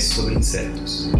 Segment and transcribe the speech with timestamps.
[0.00, 1.10] podcast sobre insetos.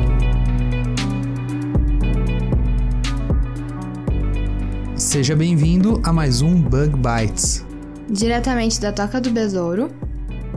[4.96, 7.64] Seja bem-vindo a mais um Bug Bites.
[8.08, 9.90] Diretamente da Toca do Besouro.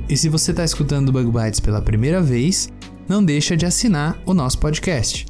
[0.08, 2.70] E se você está escutando Bug Bites pela primeira vez,
[3.08, 5.26] não deixa de assinar o nosso podcast.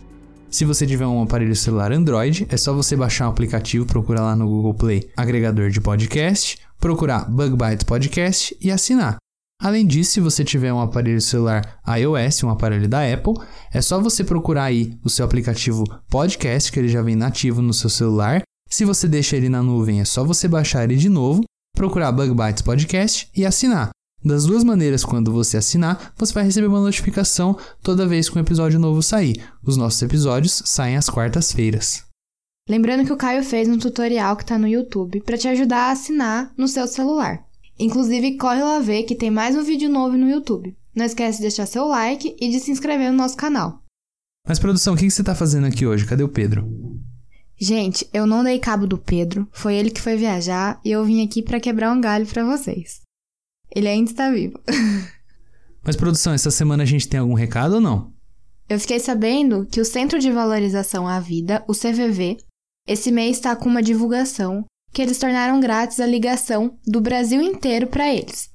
[0.49, 4.35] Se você tiver um aparelho celular Android, é só você baixar o aplicativo, procurar lá
[4.35, 9.22] no Google Play agregador de podcast, procurar Bug Bites Podcast e assinar.
[9.63, 13.35] Além disso, se você tiver um aparelho celular iOS, um aparelho da Apple,
[13.71, 17.73] é só você procurar aí o seu aplicativo Podcast, que ele já vem nativo no
[17.73, 18.41] seu celular.
[18.69, 21.45] Se você deixa ele na nuvem, é só você baixar ele de novo,
[21.77, 23.91] procurar Bug Bites Podcast e assinar.
[24.21, 28.41] Das duas maneiras, quando você assinar, você vai receber uma notificação toda vez que um
[28.41, 29.41] episódio novo sair.
[29.63, 32.03] Os nossos episódios saem às quartas-feiras.
[32.69, 35.91] Lembrando que o Caio fez um tutorial que tá no YouTube para te ajudar a
[35.91, 37.45] assinar no seu celular.
[37.79, 40.75] Inclusive, corre lá ver que tem mais um vídeo novo no YouTube.
[40.95, 43.81] Não esquece de deixar seu like e de se inscrever no nosso canal.
[44.47, 46.05] Mas, produção, o que que você tá fazendo aqui hoje?
[46.05, 46.67] Cadê o Pedro?
[47.59, 51.25] Gente, eu não dei cabo do Pedro, foi ele que foi viajar e eu vim
[51.25, 53.01] aqui para quebrar um galho para vocês.
[53.73, 54.59] Ele ainda está vivo.
[55.83, 58.13] Mas, produção, essa semana a gente tem algum recado ou não?
[58.69, 62.37] Eu fiquei sabendo que o Centro de Valorização à Vida, o CVV,
[62.87, 67.87] esse mês está com uma divulgação que eles tornaram grátis a ligação do Brasil inteiro
[67.87, 68.49] para eles.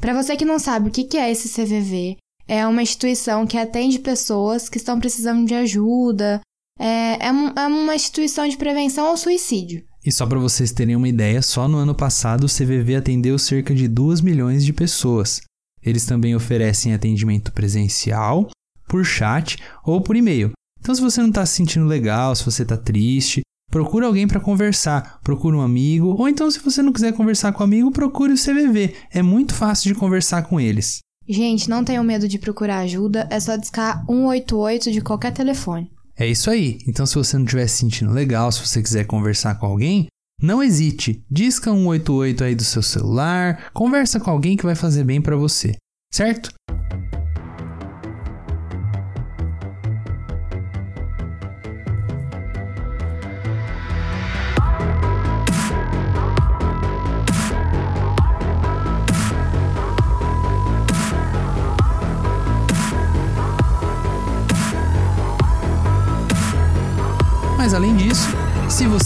[0.00, 2.16] Para você que não sabe o que é esse CVV,
[2.48, 6.40] é uma instituição que atende pessoas que estão precisando de ajuda,
[6.78, 9.84] é, é um- é uma instituição de prevenção ao suicídio.
[10.04, 13.74] E só para vocês terem uma ideia, só no ano passado o CVV atendeu cerca
[13.74, 15.40] de 2 milhões de pessoas.
[15.82, 18.48] Eles também oferecem atendimento presencial,
[18.88, 20.52] por chat ou por e-mail.
[20.80, 23.40] Então, se você não está se sentindo legal, se você está triste,
[23.70, 27.62] procura alguém para conversar, procura um amigo, ou então, se você não quiser conversar com
[27.62, 28.94] um amigo, procure o CVV.
[29.10, 30.98] É muito fácil de conversar com eles.
[31.28, 35.90] Gente, não tenham medo de procurar ajuda, é só discar 188 de qualquer telefone.
[36.16, 36.78] É isso aí.
[36.86, 40.06] Então, se você não estiver se sentindo legal, se você quiser conversar com alguém,
[40.40, 41.24] não hesite.
[41.30, 45.74] Disca 188 aí do seu celular, conversa com alguém que vai fazer bem pra você,
[46.12, 46.52] certo?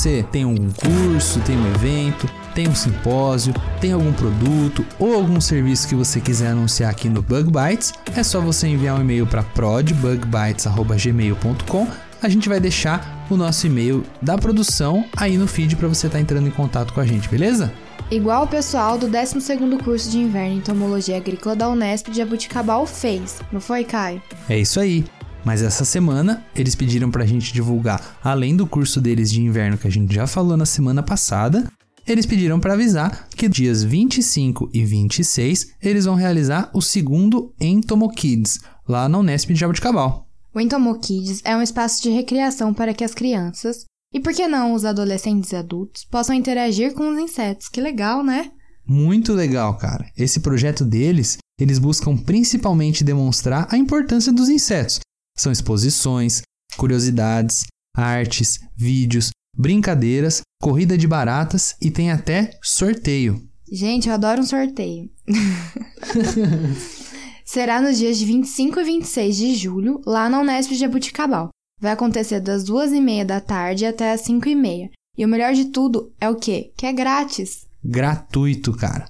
[0.00, 3.52] Você tem algum curso, tem um evento, tem um simpósio,
[3.82, 8.22] tem algum produto ou algum serviço que você quiser anunciar aqui no Bug Bites, é
[8.22, 11.86] só você enviar um e-mail para prodbugbites@gmail.com.
[12.22, 16.18] A gente vai deixar o nosso e-mail da produção aí no feed para você estar
[16.18, 17.70] entrando em contato com a gente, beleza?
[18.10, 22.86] Igual o pessoal do 12º curso de inverno em entomologia agrícola da Unesp de Jabuticabal
[22.86, 24.22] fez, não foi, Caio?
[24.48, 25.04] É isso aí.
[25.44, 29.88] Mas essa semana eles pediram pra gente divulgar, além do curso deles de inverno que
[29.88, 31.70] a gente já falou na semana passada,
[32.06, 38.10] eles pediram pra avisar que dias 25 e 26 eles vão realizar o segundo Entomo
[38.10, 40.26] Kids, lá na Unesp de Jabuticabal.
[40.52, 44.48] O Entomo Kids é um espaço de recreação para que as crianças, e por que
[44.48, 47.68] não os adolescentes e adultos, possam interagir com os insetos.
[47.68, 48.50] Que legal, né?
[48.84, 50.10] Muito legal, cara.
[50.16, 54.98] Esse projeto deles, eles buscam principalmente demonstrar a importância dos insetos.
[55.40, 56.42] São exposições,
[56.76, 57.64] curiosidades,
[57.96, 63.42] artes, vídeos, brincadeiras, corrida de baratas e tem até sorteio.
[63.72, 65.09] Gente, eu adoro um sorteio.
[67.42, 71.48] Será nos dias de 25 e 26 de julho, lá na Unesp de Jabuticabal.
[71.80, 74.91] Vai acontecer das duas e meia da tarde até as 5 e meia.
[75.16, 76.70] E o melhor de tudo é o quê?
[76.76, 77.66] Que é grátis.
[77.82, 79.09] Gratuito, cara.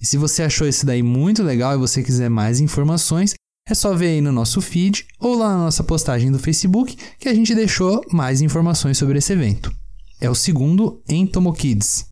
[0.00, 3.34] E se você achou esse daí muito legal e você quiser mais informações,
[3.72, 7.28] é só ver aí no nosso feed ou lá na nossa postagem do Facebook que
[7.28, 9.72] a gente deixou mais informações sobre esse evento.
[10.20, 12.08] É o segundo Entomo Kids.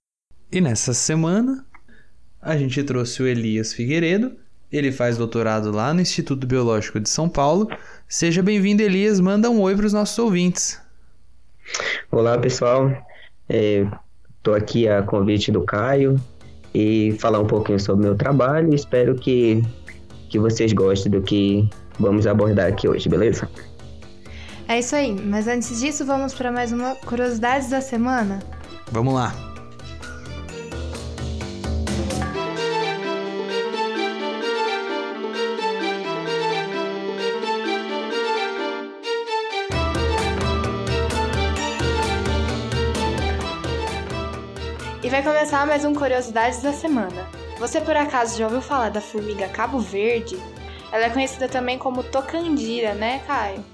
[0.53, 1.67] E nessa semana,
[2.41, 4.37] a gente trouxe o Elias Figueiredo.
[4.71, 7.69] Ele faz doutorado lá no Instituto Biológico de São Paulo.
[8.09, 9.19] Seja bem-vindo, Elias.
[9.19, 10.81] Manda um oi para os nossos ouvintes.
[12.11, 12.91] Olá, pessoal.
[13.49, 16.21] Estou aqui a convite do Caio
[16.73, 18.75] e falar um pouquinho sobre o meu trabalho.
[18.75, 19.63] Espero que
[20.29, 23.49] que vocês gostem do que vamos abordar aqui hoje, beleza?
[24.67, 28.39] É isso aí, mas antes disso, vamos para mais uma Curiosidades da Semana?
[28.93, 29.35] Vamos lá.
[45.03, 47.38] E vai começar mais um Curiosidades da Semana.
[47.59, 50.37] Você por acaso já ouviu falar da formiga Cabo Verde?
[50.93, 53.65] Ela é conhecida também como tocandira, né, Caio?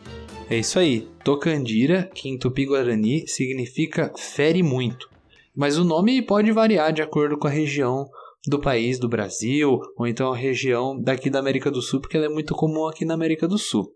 [0.48, 1.06] É isso aí.
[1.22, 5.08] Tocandira, que em tupi-guarani significa fere muito.
[5.54, 8.08] Mas o nome pode variar de acordo com a região
[8.46, 12.26] do país, do Brasil, ou então a região daqui da América do Sul, porque ela
[12.26, 13.94] é muito comum aqui na América do Sul.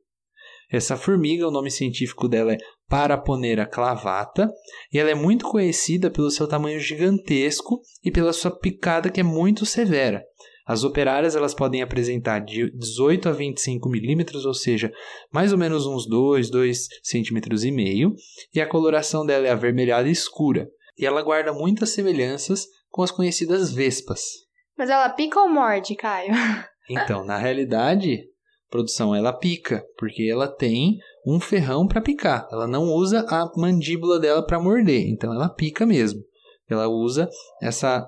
[0.71, 2.59] Essa formiga, o nome científico dela é
[2.89, 4.49] Paraponera clavata,
[4.93, 9.23] e ela é muito conhecida pelo seu tamanho gigantesco e pela sua picada que é
[9.25, 10.25] muito severa.
[10.69, 14.93] As operárias elas podem apresentar de 18 a 25 milímetros, ou seja,
[15.33, 18.15] mais ou menos uns 2, 2 centímetros e meio,
[18.55, 20.69] e a coloração dela é avermelhada escura.
[20.99, 24.21] E ela guarda muitas semelhanças com as conhecidas vespas.
[24.77, 26.33] Mas ela pica ou morde, Caio?
[26.91, 28.25] Então, na realidade,
[28.71, 32.49] produção ela pica, porque ela tem um ferrão para picar.
[32.51, 36.21] Ela não usa a mandíbula dela para morder, então ela pica mesmo.
[36.69, 37.29] Ela usa
[37.63, 38.07] essa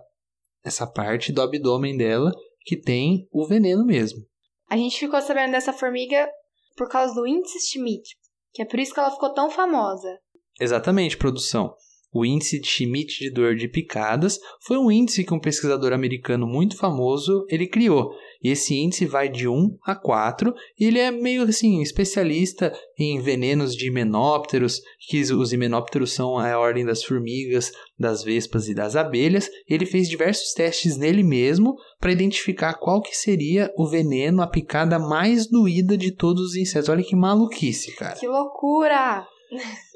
[0.62, 2.32] essa parte do abdômen dela
[2.64, 4.20] que tem o veneno mesmo.
[4.68, 6.28] A gente ficou sabendo dessa formiga
[6.76, 8.16] por causa do índice Schmidt,
[8.52, 10.18] que é por isso que ela ficou tão famosa.
[10.60, 11.74] Exatamente, produção.
[12.12, 16.46] O índice de Schmidt de dor de picadas foi um índice que um pesquisador americano
[16.46, 18.12] muito famoso ele criou.
[18.42, 23.20] E esse índice vai de 1 a 4, e ele é meio assim especialista em
[23.20, 28.96] venenos de himenópteros, que os himenópteros são a ordem das formigas, das vespas e das
[28.96, 29.50] abelhas.
[29.68, 34.98] Ele fez diversos testes nele mesmo para identificar qual que seria o veneno, a picada
[34.98, 36.88] mais doída de todos os insetos.
[36.88, 38.18] Olha que maluquice, cara.
[38.18, 39.26] Que loucura!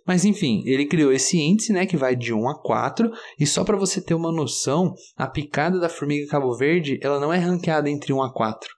[0.07, 3.65] Mas enfim, ele criou esse índice, né, que vai de 1 a 4, e só
[3.65, 7.89] para você ter uma noção, a picada da formiga Cabo Verde, ela não é ranqueada
[7.89, 8.69] entre 1 a 4.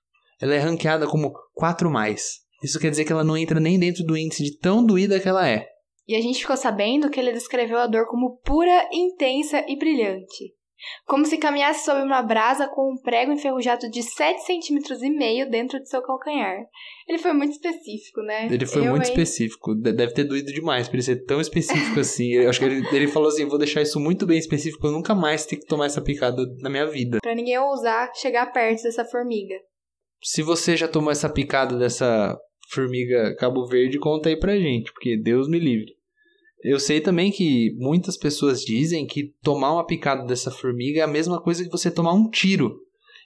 [0.40, 2.46] Ela é ranqueada como 4 mais.
[2.62, 5.28] Isso quer dizer que ela não entra nem dentro do índice de tão doída que
[5.28, 5.66] ela é.
[6.08, 10.55] E a gente ficou sabendo que ele descreveu a dor como pura, intensa e brilhante.
[11.06, 15.48] Como se caminhasse sobre uma brasa com um prego enferrujado de 7 centímetros e meio
[15.50, 16.64] dentro de seu calcanhar.
[17.08, 18.46] Ele foi muito específico, né?
[18.50, 19.10] Ele foi Eu, muito hein?
[19.10, 19.74] específico.
[19.74, 22.32] De- Deve ter doído demais pra ele ser tão específico assim.
[22.32, 25.14] Eu acho que ele, ele falou assim: vou deixar isso muito bem específico, eu nunca
[25.14, 27.18] mais tenho que tomar essa picada na minha vida.
[27.22, 29.54] Pra ninguém ousar chegar perto dessa formiga.
[30.22, 32.36] Se você já tomou essa picada dessa
[32.70, 35.95] formiga Cabo Verde, conta aí pra gente, porque Deus me livre.
[36.62, 41.08] Eu sei também que muitas pessoas dizem que tomar uma picada dessa formiga é a
[41.08, 42.80] mesma coisa que você tomar um tiro.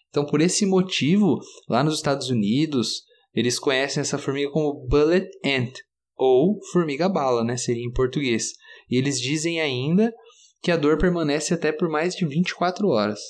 [0.08, 1.38] Então, por esse motivo,
[1.68, 5.72] lá nos Estados Unidos, eles conhecem essa formiga como bullet ant,
[6.16, 7.56] ou formiga bala, né?
[7.56, 8.52] Seria em português.
[8.90, 10.12] E eles dizem ainda
[10.60, 13.20] que a dor permanece até por mais de 24 horas.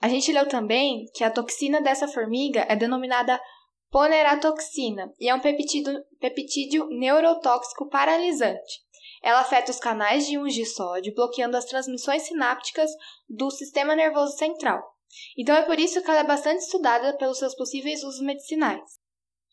[0.00, 3.40] A gente leu também que a toxina dessa formiga é denominada
[3.90, 8.80] poneratoxina e é um peptídeo, peptídeo neurotóxico paralisante.
[9.22, 12.90] Ela afeta os canais de íons de sódio, bloqueando as transmissões sinápticas
[13.28, 14.82] do sistema nervoso central.
[15.38, 18.80] Então é por isso que ela é bastante estudada pelos seus possíveis usos medicinais.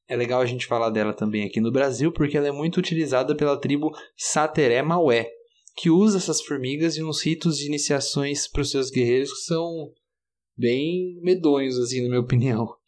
[0.08, 3.36] É legal a gente falar dela também aqui no Brasil, porque ela é muito utilizada
[3.36, 5.30] pela tribo Sateré Maué,
[5.76, 9.94] que usa essas formigas em uns ritos de iniciações para os seus guerreiros que são
[10.58, 12.79] bem medonhos, assim, na minha opinião.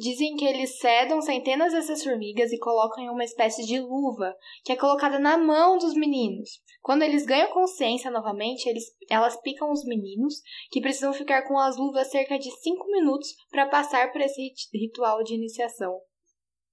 [0.00, 4.72] Dizem que eles sedam centenas dessas formigas e colocam em uma espécie de luva, que
[4.72, 6.48] é colocada na mão dos meninos.
[6.80, 10.36] Quando eles ganham consciência novamente, eles, elas picam os meninos,
[10.70, 14.70] que precisam ficar com as luvas cerca de 5 minutos para passar por esse rit-
[14.72, 15.94] ritual de iniciação.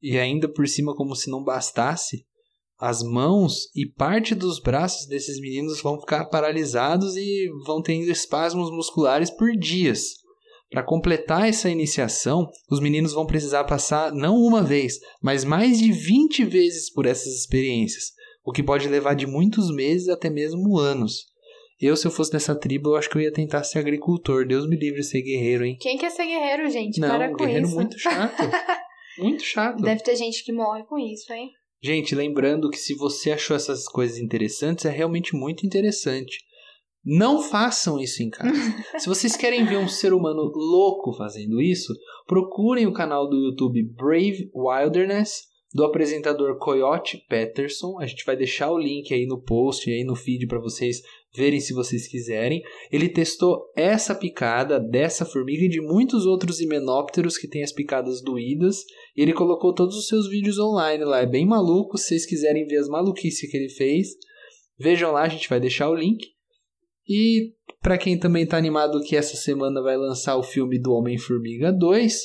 [0.01, 2.25] E ainda por cima, como se não bastasse,
[2.79, 8.71] as mãos e parte dos braços desses meninos vão ficar paralisados e vão tendo espasmos
[8.71, 10.13] musculares por dias.
[10.69, 15.91] Para completar essa iniciação, os meninos vão precisar passar não uma vez, mas mais de
[15.91, 18.11] 20 vezes por essas experiências,
[18.45, 21.25] o que pode levar de muitos meses até mesmo anos.
[21.79, 24.47] Eu, se eu fosse dessa tribo, eu acho que eu ia tentar ser agricultor.
[24.47, 25.77] Deus me livre de ser guerreiro, hein?
[25.79, 26.99] Quem quer ser guerreiro, gente?
[26.99, 27.75] Não, Para com guerreiro isso.
[27.75, 28.41] muito chato.
[29.19, 29.81] muito chato.
[29.81, 31.51] Deve ter gente que morre com isso, hein?
[31.81, 36.39] Gente, lembrando que se você achou essas coisas interessantes, é realmente muito interessante.
[37.09, 38.53] Não façam isso em casa.
[38.99, 41.93] se vocês querem ver um ser humano louco fazendo isso,
[42.27, 47.97] procurem o canal do YouTube Brave Wilderness do apresentador Coyote Peterson.
[48.01, 51.01] A gente vai deixar o link aí no post e aí no feed para vocês
[51.33, 52.61] verem se vocês quiserem.
[52.91, 58.21] Ele testou essa picada dessa formiga e de muitos outros himenópteros que têm as picadas
[58.21, 58.83] doídas.
[59.15, 61.21] E ele colocou todos os seus vídeos online lá.
[61.21, 61.97] É bem maluco.
[61.97, 64.09] Se vocês quiserem ver as maluquices que ele fez,
[64.77, 66.36] vejam lá, a gente vai deixar o link.
[67.07, 71.71] E para quem também está animado que essa semana vai lançar o filme do Homem-Formiga
[71.71, 72.21] 2,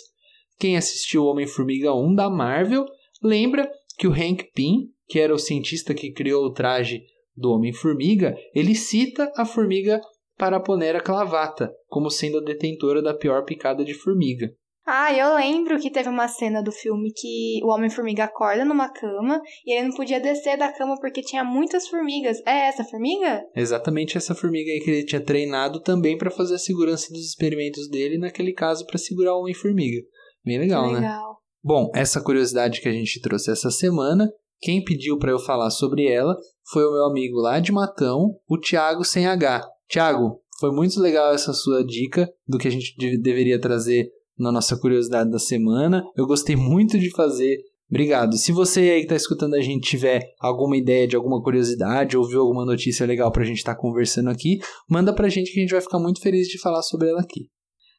[0.59, 2.85] quem assistiu Homem-Formiga 1 da Marvel,
[3.23, 7.03] lembra que o Hank Pym, que era o cientista que criou o traje
[7.37, 10.01] do Homem-Formiga, ele cita a formiga
[10.37, 14.53] Paraponera clavata como sendo a detentora da pior picada de formiga.
[14.85, 19.41] Ah, eu lembro que teve uma cena do filme que o Homem-Formiga acorda numa cama
[19.65, 22.39] e ele não podia descer da cama porque tinha muitas formigas.
[22.45, 23.45] É essa formiga?
[23.55, 27.89] Exatamente essa formiga aí que ele tinha treinado também para fazer a segurança dos experimentos
[27.89, 30.03] dele, naquele caso para segurar o Homem-Formiga.
[30.45, 31.01] Bem legal, que né?
[31.01, 31.37] legal.
[31.63, 34.29] Bom, essa curiosidade que a gente trouxe essa semana,
[34.61, 36.37] quem pediu para eu falar sobre ela
[36.73, 39.65] foi o meu amigo lá de Matão, o Thiago sem H.
[39.89, 44.77] Thiago, foi muito legal essa sua dica do que a gente deveria trazer na nossa
[44.77, 46.03] curiosidade da semana.
[46.17, 47.59] Eu gostei muito de fazer.
[47.91, 48.37] Obrigado.
[48.39, 52.27] Se você aí que está escutando a gente tiver alguma ideia de alguma curiosidade ou
[52.27, 54.59] viu alguma notícia legal para a gente estar tá conversando aqui,
[54.89, 57.21] manda para a gente que a gente vai ficar muito feliz de falar sobre ela
[57.21, 57.49] aqui.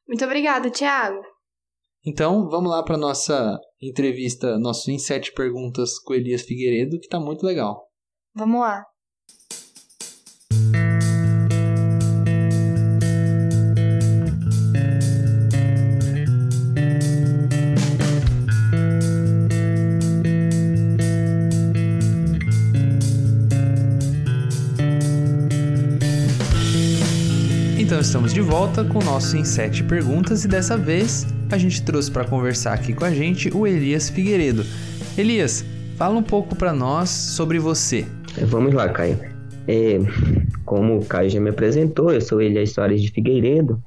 [0.08, 1.22] Muito obrigado, Thiago.
[2.06, 7.20] Então, vamos lá para nossa entrevista, nosso em sete perguntas com Elias Figueiredo, que está
[7.20, 7.88] muito legal.
[8.36, 8.84] Vamos lá.
[28.04, 31.82] Então estamos de volta com o nosso em sete perguntas e dessa vez a gente
[31.84, 34.66] trouxe para conversar aqui com a gente o Elias Figueiredo.
[35.18, 35.64] Elias,
[35.96, 38.06] fala um pouco para nós sobre você.
[38.38, 39.18] É, vamos lá, Caio.
[39.70, 40.00] É,
[40.66, 43.82] como o Caio já me apresentou, eu sou Elias Soares de Figueiredo.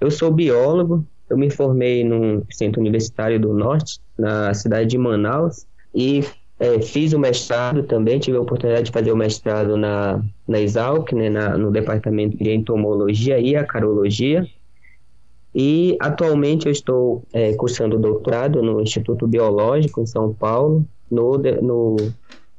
[0.00, 5.66] Eu sou biólogo, eu me formei no Centro Universitário do Norte, na cidade de Manaus,
[5.94, 6.24] e
[6.62, 11.12] é, fiz o mestrado também, tive a oportunidade de fazer o mestrado na, na Exalc,
[11.12, 14.46] né, na, no departamento de entomologia e acarologia.
[15.52, 21.96] E atualmente eu estou é, cursando doutorado no Instituto Biológico em São Paulo, no, no,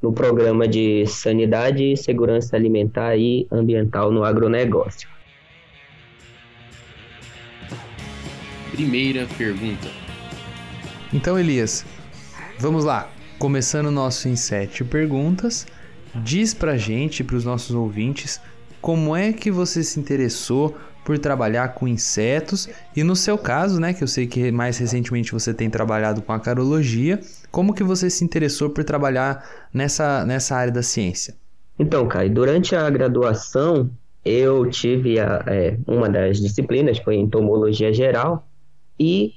[0.02, 5.08] no programa de Sanidade, Segurança Alimentar e Ambiental no Agronegócio.
[8.74, 9.88] Primeira pergunta.
[11.14, 11.86] Então, Elias,
[12.60, 13.10] vamos lá.
[13.44, 15.68] Começando o nosso em sete perguntas,
[16.16, 18.40] diz pra gente, para os nossos ouvintes,
[18.80, 23.94] como é que você se interessou por trabalhar com insetos e no seu caso, né,
[23.94, 27.20] que eu sei que mais recentemente você tem trabalhado com a carologia,
[27.52, 31.36] como que você se interessou por trabalhar nessa, nessa área da ciência?
[31.78, 33.90] Então, Kai, durante a graduação
[34.24, 38.48] eu tive a, é, uma das disciplinas foi entomologia geral
[38.98, 39.34] e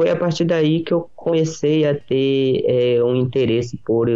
[0.00, 4.08] foi a partir daí que eu comecei a ter é, um interesse por,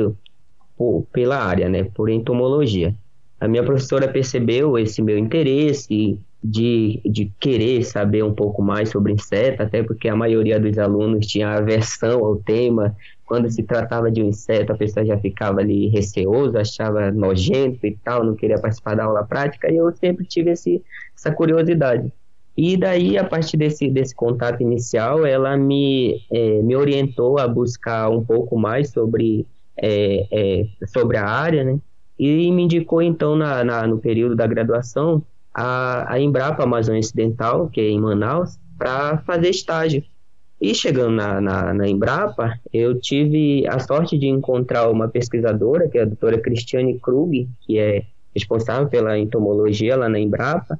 [0.78, 2.94] por, pela área, né, por entomologia.
[3.38, 9.12] A minha professora percebeu esse meu interesse de, de querer saber um pouco mais sobre
[9.12, 12.96] inseto, até porque a maioria dos alunos tinha aversão ao tema.
[13.26, 17.94] Quando se tratava de um inseto, a pessoa já ficava ali receoso, achava nojento e
[18.02, 20.82] tal, não queria participar da aula prática, e eu sempre tive esse,
[21.14, 22.10] essa curiosidade.
[22.56, 28.08] E daí, a partir desse, desse contato inicial, ela me, é, me orientou a buscar
[28.08, 29.46] um pouco mais sobre,
[29.76, 31.78] é, é, sobre a área, né?
[32.16, 35.20] E me indicou, então, na, na, no período da graduação,
[35.52, 40.04] a, a Embrapa Amazônia Ocidental, que é em Manaus, para fazer estágio.
[40.60, 45.98] E chegando na, na, na, Embrapa, eu tive a sorte de encontrar uma pesquisadora, que
[45.98, 50.78] é a doutora Cristiane Krug, que é responsável pela entomologia lá na Embrapa,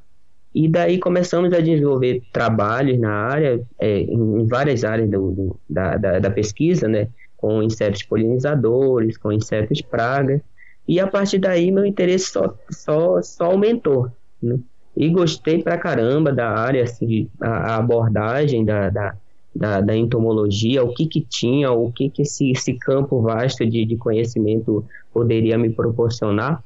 [0.55, 5.97] e daí começamos a desenvolver trabalhos na área, é, em várias áreas do, do, da,
[5.97, 7.09] da, da, pesquisa, né?
[7.37, 10.41] Com insetos polinizadores, com insetos pragas.
[10.87, 14.09] E a partir daí meu interesse só, só, só aumentou.
[14.41, 14.59] Né?
[14.97, 19.17] E gostei pra caramba da área, assim, a, a abordagem da, da,
[19.55, 23.85] da, da, entomologia, o que que tinha, o que que esse, esse campo vasto de,
[23.85, 26.63] de conhecimento poderia me proporcionar.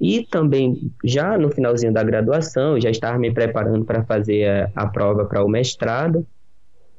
[0.00, 4.86] E também, já no finalzinho da graduação, já estava me preparando para fazer a, a
[4.86, 6.24] prova para o mestrado.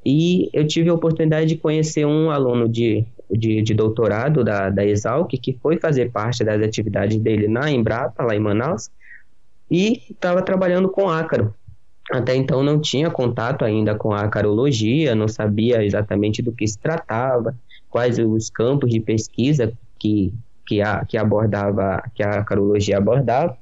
[0.04, 4.84] E eu tive a oportunidade de conhecer um aluno de, de, de doutorado da, da
[4.84, 8.90] Exalc, que foi fazer parte das atividades dele na Embrapa, lá em Manaus,
[9.70, 11.54] e estava trabalhando com ácaro.
[12.10, 16.78] Até então não tinha contato ainda com a acarologia, não sabia exatamente do que se
[16.78, 17.54] tratava,
[17.88, 20.34] quais os campos de pesquisa que
[20.70, 23.58] que, a, que abordava, que a carologia abordava,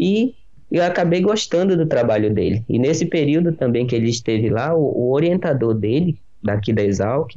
[0.00, 0.34] e
[0.72, 2.64] eu acabei gostando do trabalho dele.
[2.66, 7.36] E nesse período também que ele esteve lá, o, o orientador dele, daqui da Exalc,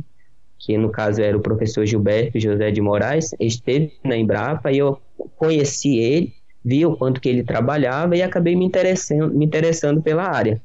[0.58, 4.98] que no caso era o professor Gilberto José de Moraes, esteve na Embrapa e eu
[5.36, 10.24] conheci ele, vi o quanto que ele trabalhava e acabei me interessando, me interessando pela
[10.24, 10.62] área.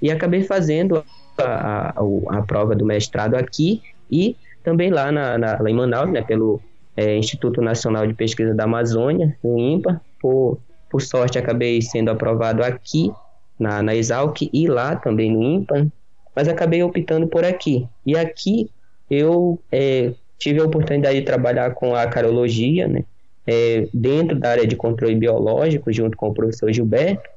[0.00, 1.04] E acabei fazendo
[1.36, 6.10] a, a, a prova do mestrado aqui e também lá, na, na lá em Manaus,
[6.10, 6.62] né, pelo
[6.96, 10.00] é, Instituto Nacional de Pesquisa da Amazônia, o INPA.
[10.20, 10.58] Por,
[10.90, 13.10] por sorte, acabei sendo aprovado aqui
[13.58, 15.86] na, na Exalc e lá também no INPA,
[16.34, 17.86] mas acabei optando por aqui.
[18.04, 18.70] E aqui
[19.10, 23.04] eu é, tive a oportunidade de trabalhar com a carologia, né,
[23.46, 27.28] é, dentro da área de controle biológico, junto com o professor Gilberto.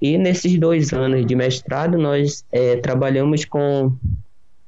[0.00, 3.92] E nesses dois anos de mestrado, nós é, trabalhamos com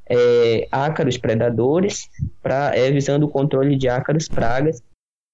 [0.09, 2.09] é, ácaros predadores,
[2.43, 4.83] pra, é, visando o controle de ácaros pragas.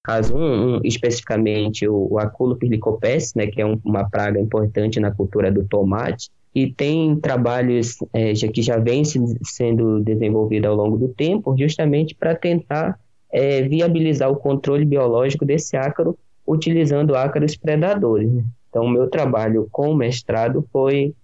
[0.02, 5.10] Caso um, um especificamente o, o Aculopes né, que é um, uma praga importante na
[5.10, 10.74] cultura do tomate, e tem trabalhos é, já, que já vem se, sendo desenvolvido ao
[10.74, 12.98] longo do tempo, justamente para tentar
[13.32, 18.30] é, viabilizar o controle biológico desse ácaro utilizando ácaros predadores.
[18.30, 18.44] Né?
[18.68, 21.14] Então, o meu trabalho com o mestrado foi,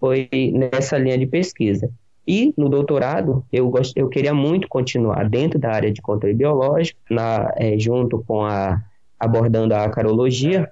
[0.00, 1.88] foi nessa linha de pesquisa.
[2.26, 6.98] E no doutorado, eu, gost, eu queria muito continuar dentro da área de controle biológico,
[7.10, 8.82] na, é, junto com a
[9.18, 10.68] abordando a acarologia,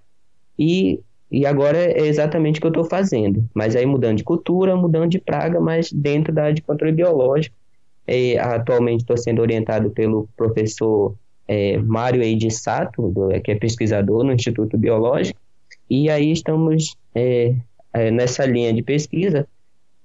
[0.59, 3.49] e, e agora é exatamente o que eu estou fazendo.
[3.55, 7.55] Mas aí mudando de cultura, mudando de praga, mas dentro da área de controle biológico.
[8.07, 11.15] É, atualmente estou sendo orientado pelo professor
[11.47, 15.39] é, Mário Eide Sato, do, que é pesquisador no Instituto Biológico,
[15.89, 17.55] e aí estamos é,
[17.93, 19.47] é nessa linha de pesquisa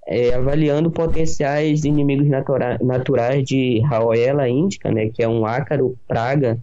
[0.08, 6.60] é, avaliando potenciais inimigos natura naturais de Raoela índica, né, que é um ácaro praga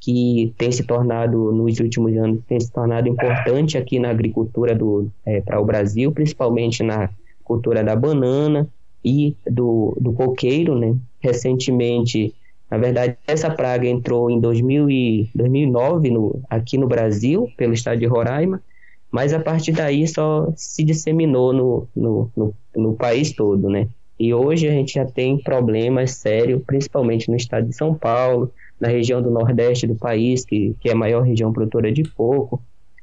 [0.00, 5.10] que tem se tornado nos últimos anos tem se tornado importante aqui na agricultura do
[5.24, 7.10] é, para o Brasil, principalmente na
[7.42, 8.68] cultura da banana
[9.04, 10.94] e do, do coqueiro, né?
[11.20, 12.34] Recentemente,
[12.70, 17.98] na verdade, essa praga entrou em 2000 e, 2009 no, aqui no Brasil pelo estado
[17.98, 18.60] de Roraima
[19.10, 23.88] mas a partir daí só se disseminou no, no, no, no país todo, né?
[24.18, 28.88] E hoje a gente já tem problemas sérios, principalmente no estado de São Paulo, na
[28.88, 32.62] região do nordeste do país, que, que é a maior região produtora de coco.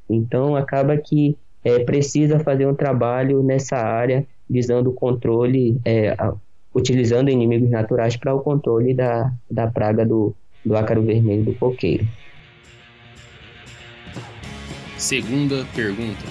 [0.10, 6.34] Então, acaba que é, precisa fazer um trabalho nessa área, visando o controle, é, a,
[6.74, 10.36] utilizando inimigos naturais para o controle da, da praga do,
[10.66, 12.08] do ácaro vermelho do coqueiro.
[15.04, 16.24] Segunda pergunta.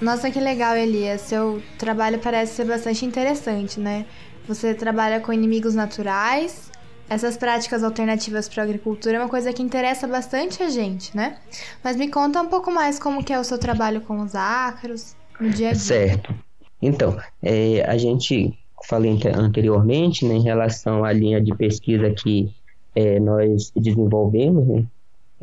[0.00, 1.20] Nossa, que legal, Elias.
[1.20, 4.06] Seu trabalho parece ser bastante interessante, né?
[4.48, 6.72] Você trabalha com inimigos naturais.
[7.06, 11.36] Essas práticas alternativas para a agricultura é uma coisa que interessa bastante a gente, né?
[11.84, 15.14] Mas me conta um pouco mais como que é o seu trabalho com os ácaros
[15.38, 15.80] no dia a dia.
[15.80, 16.34] Certo.
[16.80, 22.50] Então, é, a gente falei anteriormente né, em relação à linha de pesquisa que
[22.94, 24.86] é, nós desenvolvemos, né?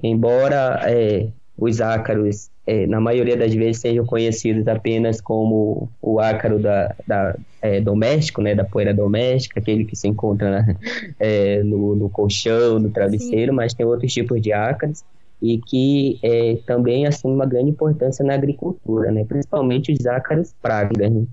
[0.02, 1.30] embora é,
[1.64, 7.36] os ácaros, é, na maioria das vezes, sejam conhecidos apenas como o ácaro da, da
[7.62, 10.76] é, doméstico, né, da poeira doméstica, aquele que se encontra na,
[11.20, 13.56] é, no, no, colchão, no travesseiro, Sim.
[13.56, 15.04] mas tem outros tipos de ácaros
[15.42, 20.98] e que é, também assumem uma grande importância na agricultura, né, principalmente os ácaros pragas.
[20.98, 21.26] Né?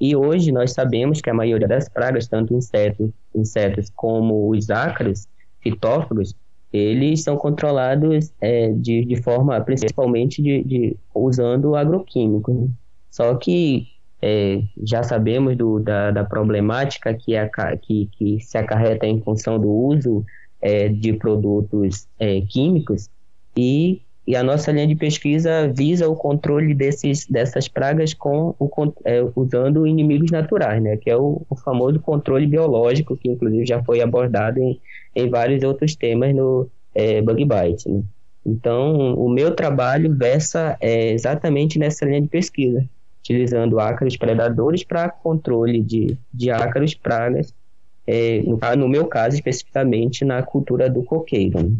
[0.00, 5.26] E hoje nós sabemos que a maioria das pragas, tanto insetos, insetos como os ácaros,
[5.60, 6.34] fitóforos,
[6.76, 12.54] eles são controlados é, de, de forma, principalmente de, de usando agroquímicos.
[12.54, 12.68] Né?
[13.10, 13.88] Só que
[14.20, 17.48] é, já sabemos do, da, da problemática que, é,
[17.82, 20.24] que, que se acarreta em função do uso
[20.60, 23.08] é, de produtos é, químicos
[23.56, 28.68] e, e a nossa linha de pesquisa visa o controle desses, dessas pragas com o,
[29.04, 33.82] é, usando inimigos naturais, né, que é o, o famoso controle biológico, que inclusive já
[33.84, 34.80] foi abordado em,
[35.14, 37.88] em vários outros temas no é, Bug Bite.
[37.88, 38.02] Né?
[38.44, 42.84] Então, o meu trabalho versa é, exatamente nessa linha de pesquisa,
[43.20, 47.54] utilizando ácaros predadores para controle de, de ácaros pragas,
[48.06, 48.42] é,
[48.76, 51.62] no, meu caso especificamente na cultura do coqueiro.
[51.62, 51.76] Né?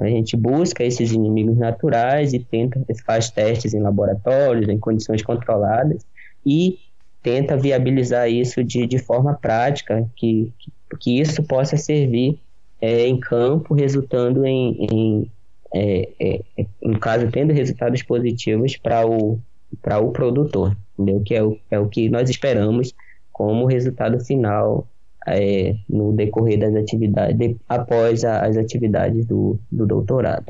[0.00, 6.04] A gente busca esses inimigos naturais e tenta faz testes em laboratórios, em condições controladas
[6.44, 6.78] e
[7.22, 10.52] tenta viabilizar isso de, de forma prática, que,
[11.00, 12.38] que, isso possa servir
[12.80, 15.30] é, em campo, resultando em, em
[15.74, 19.38] é, é, é, no caso, tendo resultados positivos para o,
[19.72, 21.22] o produtor, entendeu?
[21.22, 22.94] que é o, é o que nós esperamos
[23.32, 24.86] como resultado final
[25.34, 30.46] é, no decorrer das atividades, de, após a, as atividades do, do doutorado.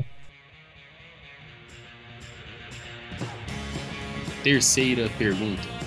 [4.43, 5.79] Terceira pergunta.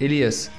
[0.00, 0.50] Elias,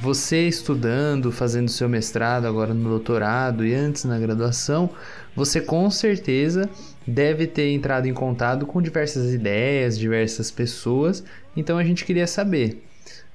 [0.00, 4.90] você estudando, fazendo seu mestrado, agora no doutorado e antes na graduação,
[5.34, 6.70] você com certeza
[7.06, 11.24] deve ter entrado em contato com diversas ideias, diversas pessoas.
[11.56, 12.84] Então a gente queria saber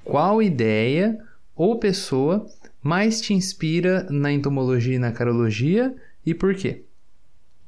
[0.03, 1.19] qual ideia
[1.55, 2.45] ou pessoa
[2.81, 5.93] mais te inspira na entomologia e na carologia
[6.25, 6.83] e por quê?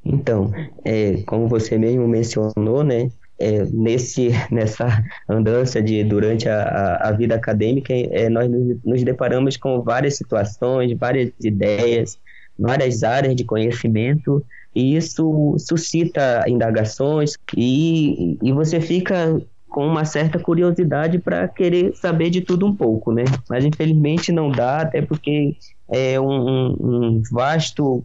[0.03, 0.51] Então,
[0.83, 7.35] é, como você mesmo mencionou, né, é, nesse, nessa andança de durante a, a, vida
[7.35, 12.19] acadêmica, é, nós nos, nos, deparamos com várias situações, várias ideias,
[12.57, 19.41] várias áreas de conhecimento, e isso suscita indagações, e, e você fica
[19.75, 23.25] com uma certa curiosidade para querer saber de tudo um pouco, né?
[23.49, 25.57] Mas infelizmente não dá, até porque
[25.89, 28.01] é um, um vasto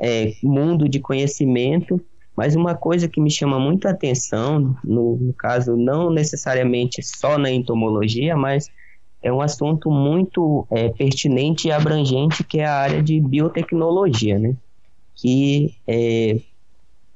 [0.00, 2.00] é, mundo de conhecimento.
[2.36, 7.38] Mas uma coisa que me chama muito a atenção, no, no caso, não necessariamente só
[7.38, 8.68] na entomologia, mas
[9.22, 14.56] é um assunto muito é, pertinente e abrangente, que é a área de biotecnologia, né?
[15.14, 16.40] Que é,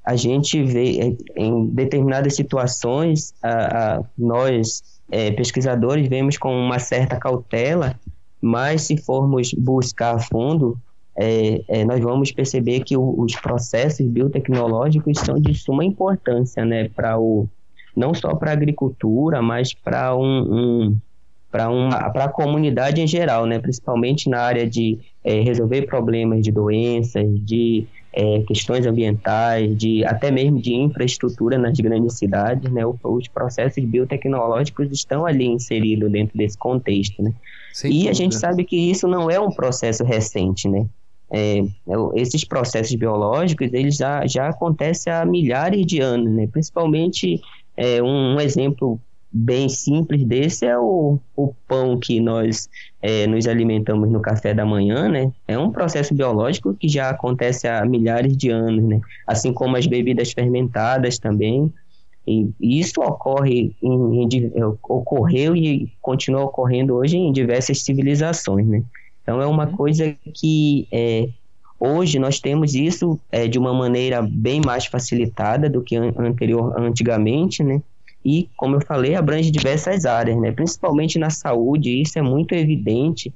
[0.08, 6.78] a gente vê é, em determinadas situações, a, a, nós é, pesquisadores vemos com uma
[6.78, 7.94] certa cautela,
[8.40, 10.78] mas se formos buscar a fundo,
[11.14, 16.88] é, é, nós vamos perceber que o, os processos biotecnológicos são de suma importância, né,
[16.88, 17.46] para o
[17.94, 20.98] não só para a agricultura, mas para um, um
[21.52, 26.42] para uma para a comunidade em geral, né, principalmente na área de é, resolver problemas
[26.42, 27.86] de doenças, de
[28.18, 32.82] é, questões ambientais, de até mesmo de infraestrutura nas grandes cidades, né?
[32.84, 37.32] os processos biotecnológicos estão ali inseridos dentro desse contexto, né?
[37.72, 38.10] Sem e dúvida.
[38.10, 40.84] a gente sabe que isso não é um processo recente, né?
[41.30, 41.64] É, é
[42.16, 46.48] esses processos biológicos eles já, já acontecem há milhares de anos, né?
[46.50, 47.40] Principalmente
[47.76, 52.68] é, um, um exemplo bem simples desse é o, o pão que nós
[53.02, 55.30] é, nos alimentamos no café da manhã, né?
[55.46, 59.00] É um processo biológico que já acontece há milhares de anos, né?
[59.26, 61.72] Assim como as bebidas fermentadas também.
[62.26, 64.28] E isso ocorre em, em,
[64.82, 68.82] ocorreu e continua ocorrendo hoje em diversas civilizações, né?
[69.22, 69.76] Então é uma uhum.
[69.76, 71.28] coisa que é,
[71.78, 77.62] hoje nós temos isso é, de uma maneira bem mais facilitada do que anterior, antigamente,
[77.62, 77.82] né?
[78.28, 80.52] E, como eu falei, abrange diversas áreas, né?
[80.52, 83.32] principalmente na saúde, isso é muito evidente,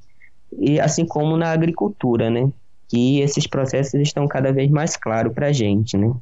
[0.58, 2.52] e assim como na agricultura, né?
[2.88, 5.96] que esses processos estão cada vez mais claros para a gente.
[5.96, 6.12] Né?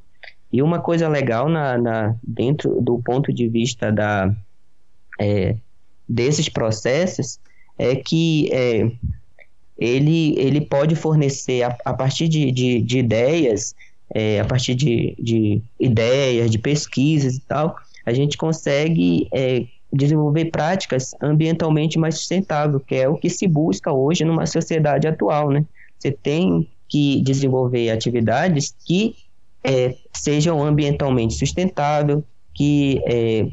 [0.53, 4.33] E uma coisa legal na, na, dentro do ponto de vista da,
[5.21, 5.57] é,
[6.09, 7.41] desses processos
[7.77, 8.89] é que é,
[9.77, 13.75] ele, ele pode fornecer, a, a partir de, de, de ideias,
[14.15, 20.47] é, a partir de, de ideias, de pesquisas e tal, a gente consegue é, desenvolver
[20.47, 25.65] práticas ambientalmente mais sustentáveis, que é o que se busca hoje numa sociedade atual, né?
[25.99, 29.15] Você tem que desenvolver atividades que
[29.63, 32.23] é, sejam ambientalmente sustentáveis,
[32.55, 33.47] que, é,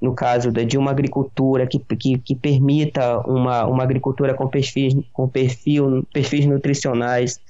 [0.00, 5.28] no caso de uma agricultura que, que, que permita uma, uma agricultura com perfis, com
[5.28, 7.40] perfil, perfis nutricionais,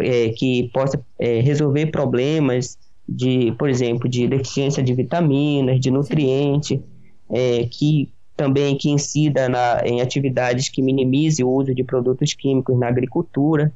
[0.00, 6.80] é, que possa é, resolver problemas de, por exemplo, de deficiência de vitaminas, de nutrientes,
[7.30, 12.78] é, que também que incida na, em atividades que minimize o uso de produtos químicos
[12.78, 13.72] na agricultura.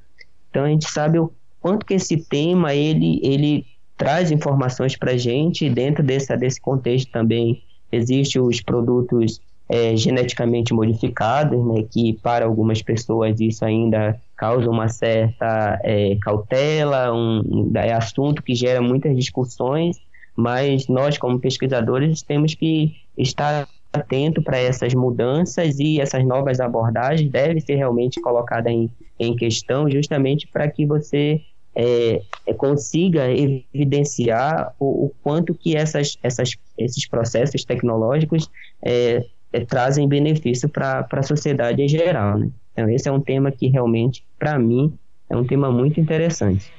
[0.50, 3.64] Então a gente sabe o quanto que esse tema ele, ele
[3.96, 7.62] traz informações para a gente dentro desse, desse contexto também
[7.92, 14.88] existem os produtos é, geneticamente modificados, né, que para algumas pessoas isso ainda causa uma
[14.88, 19.96] certa é, cautela, um, é assunto que gera muitas discussões,
[20.34, 27.30] mas nós como pesquisadores temos que estar atento para essas mudanças e essas novas abordagens
[27.30, 31.40] devem ser realmente colocadas em, em questão justamente para que você
[31.76, 38.50] é, é, consiga evidenciar o, o, quanto que essas, essas, esses processos tecnológicos
[38.82, 42.38] é, é, trazem benefício para a sociedade em geral.
[42.38, 42.50] Né?
[42.72, 44.96] Então, esse é um tema que realmente, para mim,
[45.28, 46.72] é um tema muito interessante.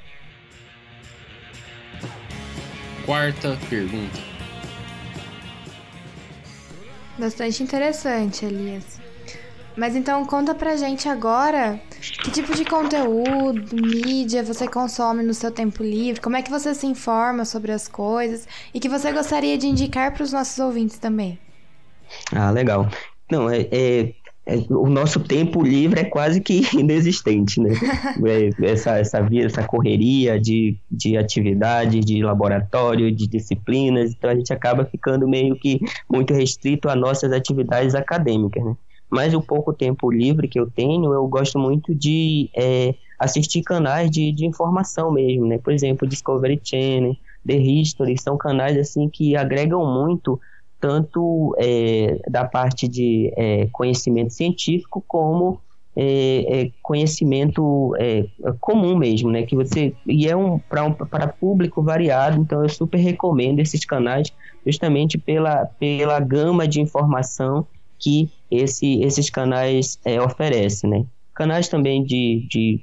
[3.04, 4.18] Quarta pergunta.
[7.18, 9.00] Bastante interessante, Elias.
[9.76, 11.80] Mas então conta pra gente agora
[12.22, 16.74] que tipo de conteúdo, mídia você consome no seu tempo livre, como é que você
[16.74, 20.98] se informa sobre as coisas e que você gostaria de indicar para os nossos ouvintes
[20.98, 21.38] também.
[22.32, 22.88] Ah, legal.
[23.30, 27.70] Não, é, é é, o nosso tempo livre é quase que inexistente, né?
[28.24, 34.34] É, essa, essa vida, essa correria de, de atividade, de laboratório, de disciplinas, então a
[34.34, 38.76] gente acaba ficando meio que muito restrito a nossas atividades acadêmicas, né?
[39.10, 44.10] Mas o pouco tempo livre que eu tenho, eu gosto muito de é, assistir canais
[44.10, 45.58] de, de informação mesmo, né?
[45.58, 50.40] Por exemplo, Discovery Channel, The History, são canais assim que agregam muito
[50.82, 55.60] tanto é, da parte de é, conhecimento científico como
[55.94, 58.26] é, é conhecimento é,
[58.58, 59.44] comum mesmo, né?
[59.44, 63.84] Que você e é um para um, para público variado, então eu super recomendo esses
[63.84, 64.32] canais
[64.66, 67.64] justamente pela pela gama de informação
[67.96, 71.06] que esse, esses canais é, oferecem, né?
[71.32, 72.82] Canais também de, de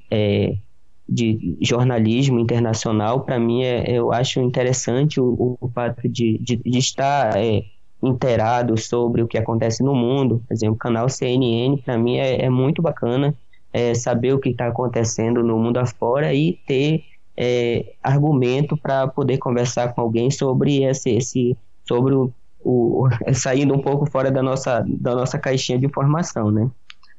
[1.12, 6.78] de jornalismo internacional, para mim, é, eu acho interessante o, o fato de, de, de
[6.78, 7.64] estar é,
[8.02, 10.42] inteirado sobre o que acontece no mundo.
[10.48, 13.36] Por exemplo, o canal CNN, para mim, é, é, muito bacana
[13.74, 17.04] é, saber o que está acontecendo no mundo afora e ter
[17.36, 21.58] é, argumento para poder conversar com alguém sobre esse, esse
[21.88, 22.32] sobre o,
[22.64, 26.70] o, saindo um pouco fora da nossa, da nossa caixinha de informação, né?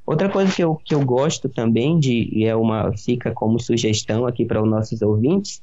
[0.07, 4.27] Outra coisa que eu, que eu gosto também de, e é uma fica como sugestão
[4.27, 5.63] aqui para os nossos ouvintes,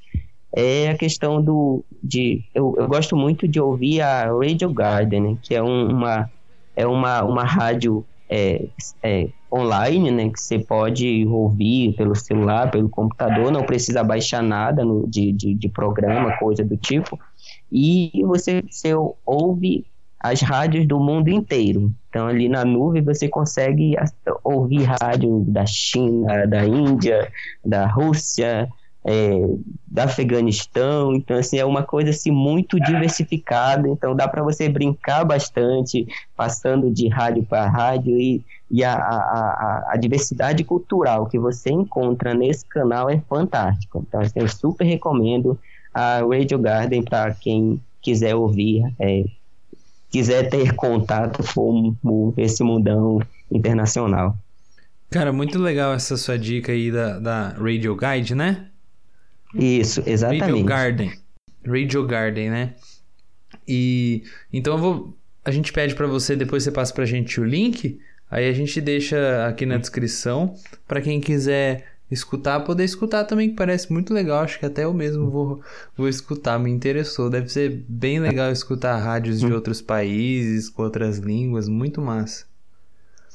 [0.59, 5.37] é a questão do de eu, eu gosto muito de ouvir a Radio Garden, né,
[5.43, 6.29] que é um, uma
[6.75, 8.65] é uma, uma rádio é,
[9.03, 14.83] é, online, né, que você pode ouvir pelo celular, pelo computador, não precisa baixar nada
[14.83, 17.19] no, de, de, de programa, coisa do tipo,
[17.71, 18.93] e você, você
[19.25, 19.85] ouve
[20.19, 21.93] as rádios do mundo inteiro.
[22.09, 23.95] Então, ali na nuvem você consegue
[24.43, 27.31] ouvir rádio da China, da Índia,
[27.63, 28.67] da Rússia,
[29.07, 35.23] é, Afeganistão, então assim é uma coisa assim muito diversificada, então dá para você brincar
[35.23, 41.39] bastante passando de rádio para rádio e, e a, a, a, a, diversidade cultural que
[41.39, 44.03] você encontra nesse canal é fantástico.
[44.05, 45.57] Então assim, eu super recomendo
[45.93, 49.23] a Radio Garden para quem quiser ouvir, é,
[50.11, 54.35] quiser ter contato com esse mundão internacional.
[55.09, 58.67] Cara, muito legal essa sua dica aí da, da Radio Guide, né?
[59.53, 60.41] Isso, exatamente.
[60.41, 61.13] Radio Garden.
[61.65, 62.75] Radio Garden, né?
[63.67, 65.17] E então eu vou.
[65.43, 67.99] A gente pede para você, depois você passa pra gente o link.
[68.29, 70.53] Aí a gente deixa aqui na descrição
[70.85, 74.43] para quem quiser escutar, poder escutar também, que parece muito legal.
[74.43, 75.61] Acho que até eu mesmo vou,
[75.95, 77.29] vou escutar, me interessou.
[77.29, 82.45] Deve ser bem legal escutar rádios de outros países, com outras línguas, muito massa.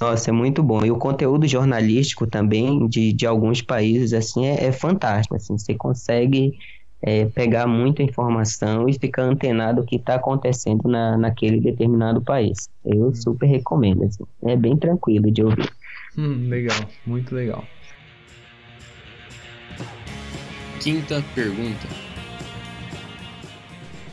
[0.01, 0.85] Nossa, é muito bom.
[0.85, 5.37] E o conteúdo jornalístico também de, de alguns países, assim, é, é fantástico.
[5.37, 6.59] Assim, você consegue
[7.03, 12.69] é, pegar muita informação e ficar antenado o que está acontecendo na, naquele determinado país.
[12.85, 13.15] Eu hum.
[13.15, 14.05] super recomendo.
[14.05, 14.25] Assim.
[14.45, 15.71] É bem tranquilo de ouvir.
[16.17, 17.65] Hum, legal, muito legal.
[20.81, 21.89] Quinta pergunta.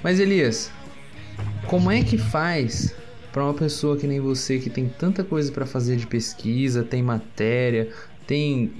[0.03, 0.71] Mas Elias,
[1.67, 2.95] como é que faz
[3.31, 7.03] para uma pessoa que nem você que tem tanta coisa para fazer de pesquisa, tem
[7.03, 7.89] matéria,
[8.25, 8.71] tem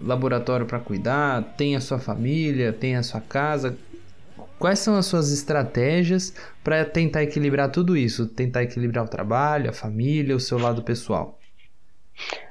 [0.00, 3.76] laboratório para cuidar, tem a sua família, tem a sua casa.
[4.58, 8.26] Quais são as suas estratégias para tentar equilibrar tudo isso?
[8.26, 11.38] Tentar equilibrar o trabalho, a família, o seu lado pessoal?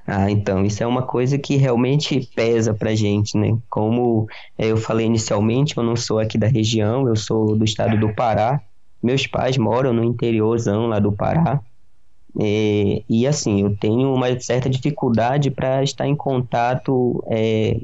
[0.05, 3.57] Ah, então, isso é uma coisa que realmente pesa pra gente, né?
[3.67, 7.99] Como eh, eu falei inicialmente, eu não sou aqui da região, eu sou do estado
[7.99, 8.61] do Pará,
[9.05, 11.61] meus pais moram no interiorzão lá do Pará.
[12.37, 17.79] É, e assim, eu tenho uma certa dificuldade para estar em contato é,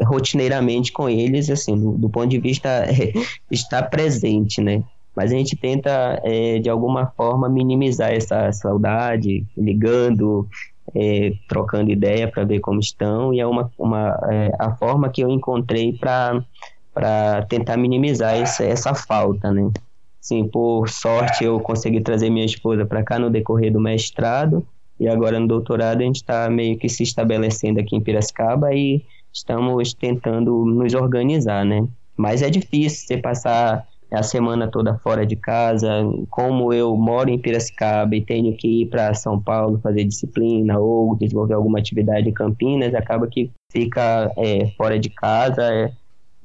[0.00, 3.12] rotineiramente com eles, assim, do, do ponto de vista é,
[3.50, 4.84] estar presente, né?
[5.16, 10.46] Mas a gente tenta, é, de alguma forma, minimizar essa saudade, ligando,
[10.94, 15.24] é, trocando ideia para ver como estão, e é uma, uma é, a forma que
[15.24, 19.70] eu encontrei para tentar minimizar essa, essa falta, né?
[20.26, 24.66] Sim, por sorte eu consegui trazer minha esposa para cá no decorrer do mestrado
[24.98, 29.04] e agora no doutorado a gente está meio que se estabelecendo aqui em Piracicaba e
[29.32, 31.86] estamos tentando nos organizar, né?
[32.16, 35.88] Mas é difícil você passar a semana toda fora de casa,
[36.28, 41.14] como eu moro em Piracicaba e tenho que ir para São Paulo fazer disciplina ou
[41.14, 45.92] desenvolver alguma atividade em Campinas, acaba que fica é, fora de casa, é,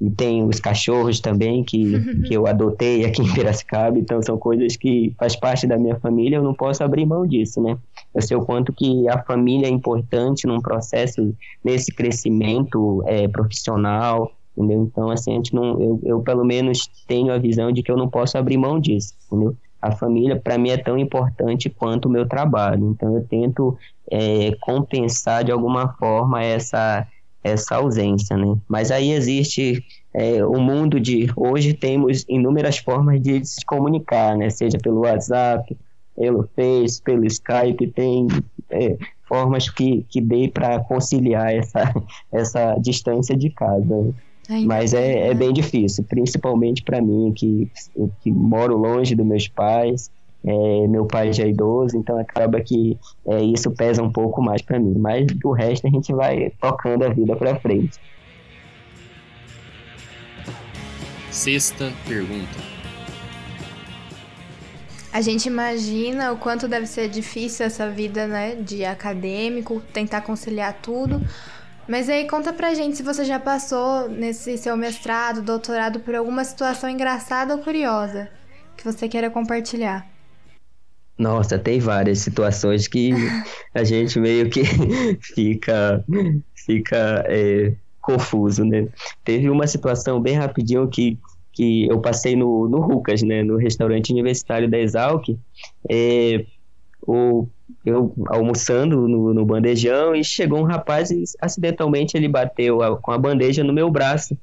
[0.01, 1.93] e tem os cachorros também que,
[2.27, 6.37] que eu adotei aqui em Piracicaba, então são coisas que faz parte da minha família,
[6.37, 7.77] eu não posso abrir mão disso, né?
[8.13, 11.33] Eu sei o quanto que a família é importante num processo,
[11.63, 14.81] nesse crescimento é, profissional, entendeu?
[14.83, 17.95] Então, assim, a gente não, eu, eu pelo menos tenho a visão de que eu
[17.95, 19.55] não posso abrir mão disso, entendeu?
[19.81, 22.91] a família para mim é tão importante quanto o meu trabalho.
[22.91, 23.75] Então eu tento
[24.11, 27.07] é, compensar de alguma forma essa
[27.43, 28.55] essa ausência, né?
[28.67, 34.49] Mas aí existe é, o mundo de hoje temos inúmeras formas de se comunicar, né?
[34.49, 35.75] Seja pelo WhatsApp,
[36.15, 38.27] pelo Face, pelo Skype, tem
[38.69, 41.93] é, formas que, que dê para conciliar essa,
[42.31, 44.13] essa distância de casa.
[44.65, 47.71] Mas é, é bem difícil, principalmente para mim, que,
[48.21, 50.11] que moro longe dos meus pais.
[50.43, 54.61] É, meu pai já é idoso, então acaba que é, isso pesa um pouco mais
[54.61, 54.95] para mim.
[54.97, 57.99] Mas do resto a gente vai tocando a vida para frente.
[61.29, 62.71] Sexta pergunta.
[65.13, 70.73] A gente imagina o quanto deve ser difícil essa vida, né, de acadêmico, tentar conciliar
[70.81, 71.21] tudo.
[71.87, 76.43] Mas aí conta pra gente se você já passou nesse seu mestrado, doutorado por alguma
[76.43, 78.29] situação engraçada ou curiosa
[78.77, 80.10] que você queira compartilhar.
[81.21, 83.11] Nossa, tem várias situações que
[83.75, 84.63] a gente meio que
[85.21, 86.03] fica
[86.65, 88.87] fica é, confuso, né?
[89.23, 91.19] Teve uma situação bem rapidinho que
[91.53, 95.37] que eu passei no, no Rucas, né, no restaurante universitário da Exalc,
[95.89, 96.45] é,
[97.05, 97.45] o,
[97.85, 103.11] eu almoçando no, no, bandejão e chegou um rapaz e acidentalmente ele bateu a, com
[103.11, 104.37] a bandeja no meu braço.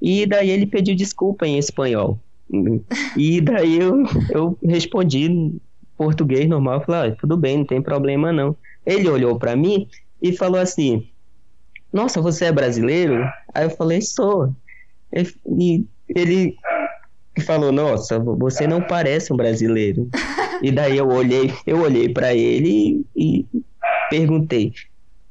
[0.00, 2.20] E daí ele pediu desculpa em espanhol.
[3.16, 5.58] E daí eu, eu respondi
[5.96, 8.56] português normal, falei, ah, tudo bem, não tem problema não.
[8.84, 9.88] Ele olhou para mim
[10.20, 11.08] e falou assim,
[11.92, 13.24] nossa, você é brasileiro?
[13.54, 14.54] Aí eu falei, sou.
[15.12, 16.56] E ele
[17.42, 20.08] falou: Nossa, você não parece um brasileiro.
[20.62, 23.62] E daí eu olhei, eu olhei para ele e, e
[24.08, 24.72] perguntei,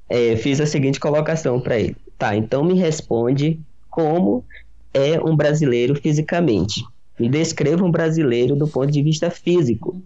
[0.09, 4.43] é, fiz a seguinte colocação para ele: Tá, então me responde como
[4.93, 6.83] é um brasileiro fisicamente.
[7.19, 10.01] Me descreva um brasileiro do ponto de vista físico.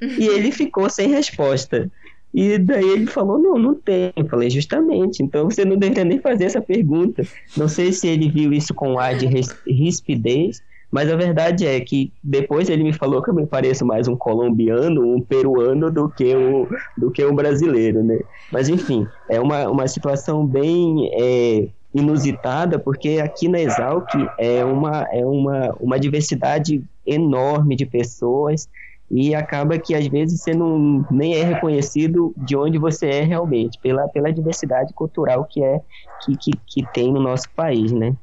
[0.00, 1.90] E ele ficou sem resposta.
[2.32, 4.12] E daí ele falou: Não, não tem.
[4.16, 7.22] Eu falei: Justamente, então você não deveria nem fazer essa pergunta.
[7.56, 9.26] Não sei se ele viu isso com ar de
[9.66, 14.08] rispidez, mas a verdade é que depois ele me falou que eu me pareço mais
[14.08, 18.20] um colombiano, um peruano do que um, do que um brasileiro, né?
[18.52, 24.08] Mas enfim, é uma, uma situação bem é, inusitada, porque aqui na Exalc
[24.38, 28.68] é uma, é uma, uma diversidade enorme de pessoas
[29.10, 33.78] e acaba que às vezes você não nem é reconhecido de onde você é realmente
[33.80, 35.80] pela, pela diversidade cultural que é
[36.24, 38.14] que, que, que tem no nosso país, né?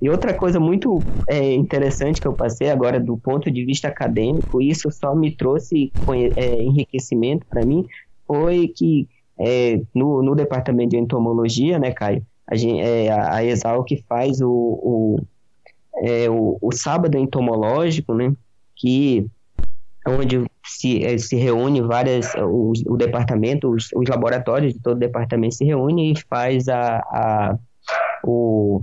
[0.00, 0.98] E outra coisa muito
[1.28, 5.92] é, interessante que eu passei agora do ponto de vista acadêmico, isso só me trouxe
[6.36, 7.86] é, enriquecimento para mim,
[8.26, 9.06] foi que
[9.38, 14.02] é, no, no departamento de entomologia, né, Caio, a, gente, é, a, a Exal que
[14.08, 15.20] faz o, o,
[15.96, 18.32] é, o, o sábado entomológico, né,
[18.74, 19.26] que
[20.06, 25.00] onde se, eh, se reúne várias, o, o departamento, os, os, laboratórios de todo o
[25.00, 27.58] departamento se reúne e faz a, a
[28.24, 28.82] o,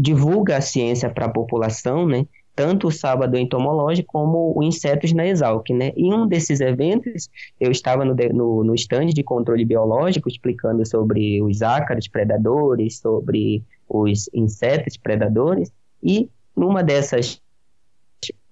[0.00, 2.26] divulga a ciência para a população, né?
[2.54, 5.92] Tanto o sábado entomológico como o Insetos na Exalc, né?
[5.96, 11.62] Em um desses eventos, eu estava no, no, no de controle biológico explicando sobre os
[11.62, 17.41] ácaros predadores, sobre os insetos predadores, e numa dessas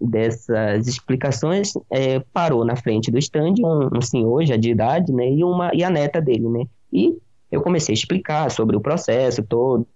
[0.00, 5.30] dessas explicações, é, parou na frente do stand um, um, senhor já de idade, né,
[5.30, 7.16] e, uma, e a neta dele, né, e
[7.50, 9.86] eu comecei a explicar sobre o processo todo,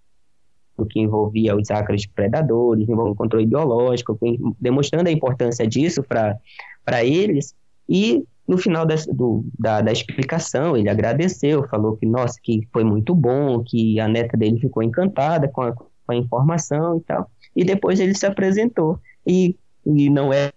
[0.77, 4.19] o que envolvia os ácaros predadores, o controle biológico,
[4.61, 7.55] demonstrando a importância disso para eles,
[7.89, 12.85] e no final da, do, da, da, explicação, ele agradeceu, falou que, nossa, que foi
[12.85, 17.31] muito bom, que a neta dele ficou encantada com a, com a informação e tal,
[17.57, 19.57] e depois ele se apresentou, e
[19.87, 20.53] e não era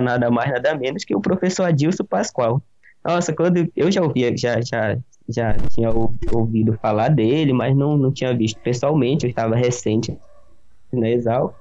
[0.00, 2.62] nada mais, nada menos que o professor Adilson Pascoal.
[3.04, 4.96] Nossa, quando eu já ouvia, já, já,
[5.28, 5.90] já tinha
[6.32, 10.16] ouvido falar dele, mas não, não tinha visto pessoalmente, eu estava recente
[10.92, 11.58] na Exal.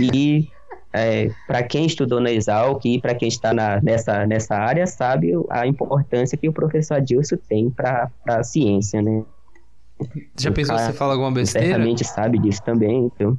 [0.00, 0.48] E
[0.92, 5.32] é, para quem estudou na Exalc e para quem está na, nessa, nessa área, sabe
[5.48, 9.22] a importância que o professor Adilson tem para a ciência, né?
[10.36, 11.68] Já o pensou se você fala alguma besteira?
[11.68, 13.38] Certamente sabe disso também, então...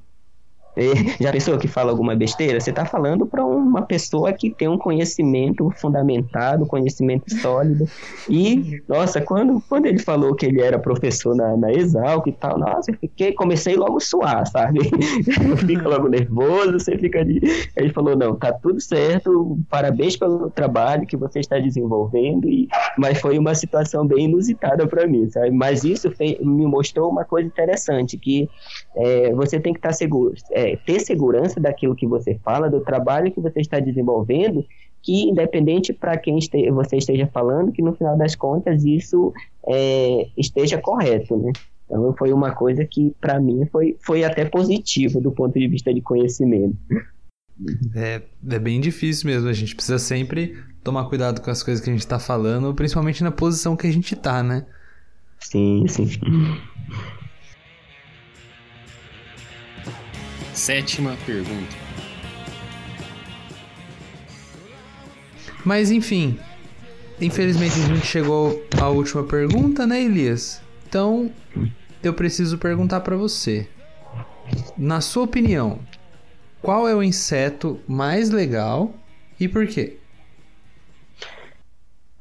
[1.20, 2.60] Já pensou que fala alguma besteira?
[2.60, 7.86] Você está falando para uma pessoa que tem um conhecimento fundamentado, conhecimento sólido.
[8.30, 12.58] E, nossa, quando, quando ele falou que ele era professor na, na Exalc e tal,
[12.58, 14.80] nossa, eu fiquei, comecei logo a suar, sabe?
[15.66, 17.42] fica logo nervoso, você fica ali.
[17.76, 22.48] Ele falou: não, tá tudo certo, parabéns pelo trabalho que você está desenvolvendo.
[22.48, 22.68] E,
[22.98, 25.52] mas foi uma situação bem inusitada para mim, sabe?
[25.52, 28.50] Mas isso fez, me mostrou uma coisa interessante, que
[28.96, 30.34] é, você tem que estar tá seguro.
[30.52, 34.66] É, ter segurança daquilo que você fala, do trabalho que você está desenvolvendo
[35.02, 39.34] que, independente para quem este, você esteja falando, que no final das contas isso
[39.68, 41.52] é, esteja correto, né?
[41.86, 45.94] Então foi uma coisa que para mim foi, foi até positivo do ponto de vista
[45.94, 46.78] de conhecimento.
[47.96, 51.90] É, é bem difícil mesmo, a gente precisa sempre tomar cuidado com as coisas que
[51.90, 54.66] a gente está falando, principalmente na posição que a gente tá, né?
[55.40, 56.08] Sim, sim.
[60.54, 61.76] Sétima pergunta.
[65.64, 66.38] Mas enfim,
[67.20, 70.62] infelizmente a gente chegou à última pergunta, né, Elias?
[70.88, 71.32] Então,
[72.04, 73.68] eu preciso perguntar para você.
[74.78, 75.80] Na sua opinião,
[76.62, 78.94] qual é o inseto mais legal
[79.40, 80.01] e por quê?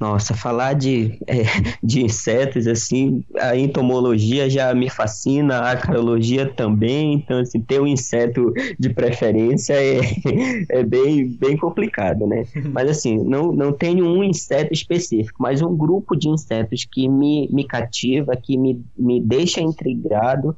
[0.00, 1.42] Nossa, falar de, é,
[1.84, 7.86] de insetos, assim, a entomologia já me fascina, a carologia também, então, assim, ter um
[7.86, 10.00] inseto de preferência é,
[10.80, 12.46] é bem, bem complicado, né?
[12.72, 17.46] Mas, assim, não, não tenho um inseto específico, mas um grupo de insetos que me,
[17.52, 20.56] me cativa, que me, me deixa intrigado,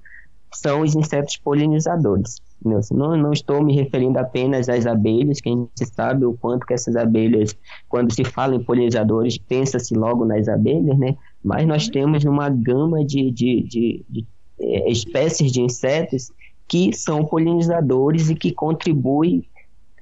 [0.55, 2.41] são os insetos polinizadores.
[2.65, 6.75] Não, não estou me referindo apenas às abelhas, que a gente sabe o quanto que
[6.75, 7.57] essas abelhas,
[7.89, 11.17] quando se fala em polinizadores, pensa-se logo nas abelhas, né?
[11.43, 14.27] Mas nós temos uma gama de, de, de, de
[14.61, 16.31] é, espécies de insetos
[16.69, 19.45] que são polinizadores e que contribuem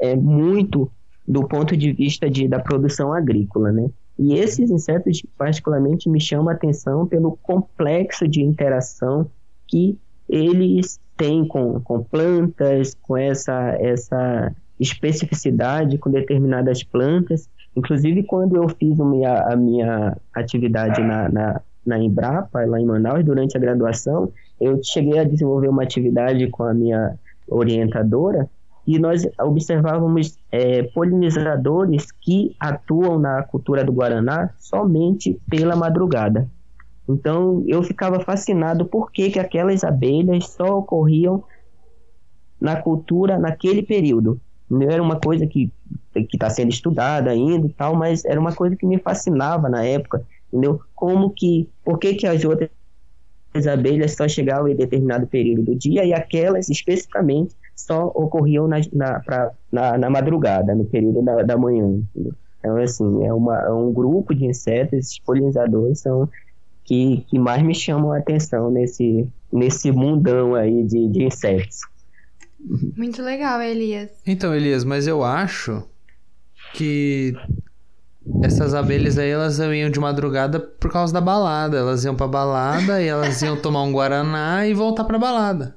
[0.01, 0.91] é, muito
[1.27, 3.89] do ponto de vista de, da produção agrícola, né?
[4.19, 9.31] E esses insetos particularmente me chamam a atenção pelo complexo de interação
[9.67, 9.99] que
[10.31, 17.49] eles têm com, com plantas, com essa, essa especificidade com determinadas plantas.
[17.77, 22.87] Inclusive, quando eu fiz a minha, a minha atividade na, na, na Embrapa, lá em
[22.87, 27.19] Manaus, durante a graduação, eu cheguei a desenvolver uma atividade com a minha
[27.49, 28.49] orientadora
[28.87, 36.49] e nós observávamos é, polinizadores que atuam na cultura do Guaraná somente pela madrugada.
[37.13, 41.43] Então eu ficava fascinado por que, que aquelas abelhas só ocorriam
[42.61, 44.41] na cultura naquele período.
[44.69, 45.73] Não era uma coisa que
[46.15, 50.23] está sendo estudada ainda e tal, mas era uma coisa que me fascinava na época,
[50.49, 50.81] entendeu?
[50.95, 52.71] Como que, por que, que as outras
[53.67, 59.21] abelhas só chegavam em determinado período do dia e aquelas especificamente só ocorriam na, na,
[59.21, 61.87] pra, na, na madrugada, no período da, da manhã.
[62.15, 62.35] Entendeu?
[62.61, 66.29] Então, assim, é, uma, é um grupo de insetos, esses polinizadores são
[66.91, 71.83] que, que mais me chamam a atenção nesse, nesse mundão aí de, de insetos.
[72.97, 74.11] Muito legal, Elias.
[74.27, 75.85] Então, Elias, mas eu acho
[76.75, 77.33] que
[78.43, 81.79] essas abelhas aí, elas iam de madrugada por causa da balada.
[81.79, 85.77] Elas iam pra balada e elas iam tomar um guaraná e voltar pra balada.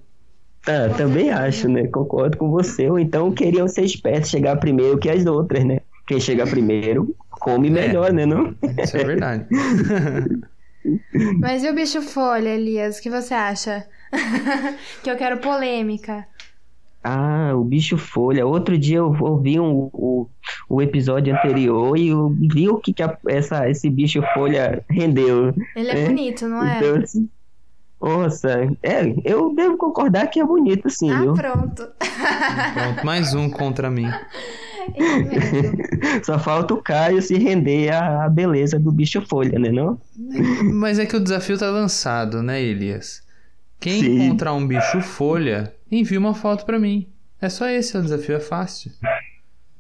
[0.66, 1.86] Ah, também acho, né?
[1.90, 2.90] Concordo com você.
[2.90, 5.80] Ou então queriam ser espertos, chegar primeiro que as outras, né?
[6.08, 8.14] Quem chega primeiro come melhor, é.
[8.14, 8.26] né?
[8.26, 8.56] Não?
[8.84, 9.46] Isso é verdade.
[11.40, 12.98] Mas e o bicho folha, Elias?
[12.98, 13.88] O que você acha?
[15.04, 16.28] que eu quero polêmica.
[17.04, 18.46] Ah, o bicho folha.
[18.46, 20.30] Outro dia eu ouvi um, o,
[20.70, 25.54] o episódio anterior e eu vi o que, que a, essa, esse bicho folha rendeu.
[25.76, 26.78] Ele é, é bonito, não é?
[26.78, 27.30] Então, assim,
[28.02, 28.50] nossa,
[28.82, 31.10] é, eu devo concordar que é bonito, sim.
[31.10, 31.34] Ah, viu?
[31.34, 31.88] pronto.
[32.74, 33.06] pronto.
[33.06, 34.08] Mais um contra mim.
[36.24, 40.00] Só falta o Caio se render à beleza do bicho folha, né não?
[40.74, 43.24] Mas é que o desafio tá lançado, né, Elias?
[43.80, 44.24] Quem Sim.
[44.24, 47.08] encontrar um bicho folha, envia uma foto para mim.
[47.42, 48.92] É só esse o desafio, é fácil.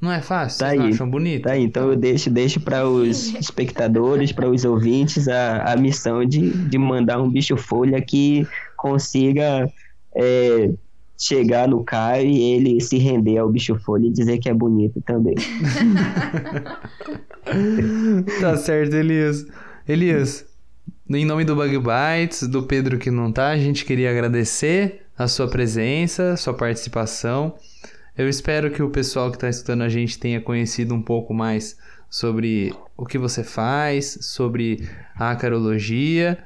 [0.02, 0.60] Não é fácil?
[0.60, 1.44] Tá Vocês aí, acham bonito?
[1.44, 6.26] Tá aí, então eu deixo, deixo para os espectadores, para os ouvintes, a, a missão
[6.26, 8.46] de, de mandar um bicho folha que
[8.76, 9.72] consiga
[10.14, 10.72] é,
[11.18, 15.02] chegar no Caio e ele se render ao bicho folha e dizer que é bonito
[15.02, 15.36] também.
[18.42, 19.46] tá certo, Elias.
[19.88, 20.46] Elias,
[21.10, 25.28] em nome do Bug Bites, do Pedro que não tá, a gente queria agradecer a
[25.28, 27.56] sua presença, sua participação.
[28.18, 31.78] Eu espero que o pessoal que está escutando a gente tenha conhecido um pouco mais
[32.10, 36.38] sobre o que você faz, sobre a acarologia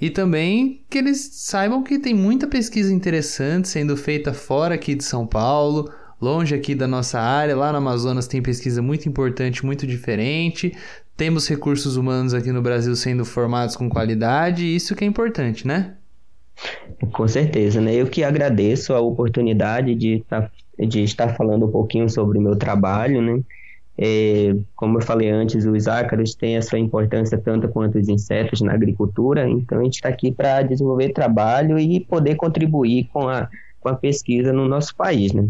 [0.00, 5.04] e também que eles saibam que tem muita pesquisa interessante sendo feita fora aqui de
[5.04, 5.90] São Paulo,
[6.20, 7.56] longe aqui da nossa área.
[7.56, 10.76] Lá no Amazonas tem pesquisa muito importante, muito diferente.
[11.16, 15.66] Temos recursos humanos aqui no Brasil sendo formados com qualidade, e isso que é importante,
[15.66, 15.94] né?
[17.12, 17.94] Com certeza, né?
[17.94, 22.56] Eu que agradeço a oportunidade de, tá, de estar falando um pouquinho sobre o meu
[22.56, 23.42] trabalho, né?
[23.98, 28.60] É, como eu falei antes, os ácaros têm a sua importância tanto quanto os insetos
[28.60, 33.48] na agricultura, então a gente está aqui para desenvolver trabalho e poder contribuir com a,
[33.80, 35.48] com a pesquisa no nosso país, né?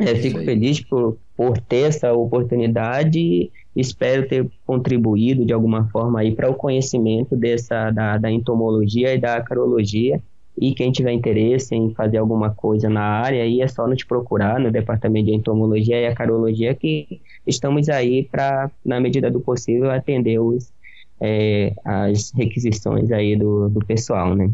[0.00, 6.20] É, fico feliz por, por ter essa oportunidade e espero ter contribuído de alguma forma
[6.20, 10.22] aí para o conhecimento dessa da, da entomologia e da carologia.
[10.60, 14.58] E quem tiver interesse em fazer alguma coisa na área, aí é só nos procurar
[14.58, 19.90] no departamento de entomologia e a carologia, que estamos aí para, na medida do possível,
[19.90, 20.72] atender os,
[21.20, 24.50] é, as requisições aí do, do pessoal, né?